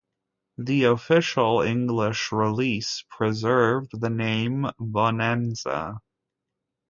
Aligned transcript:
The 0.57 0.85
official 0.85 1.61
English 1.61 2.31
release 2.31 3.03
preserved 3.07 3.91
the 4.01 4.09
name 4.09 4.63
"Bohnanza". 4.79 5.99